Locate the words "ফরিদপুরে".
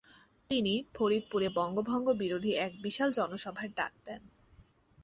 0.93-1.47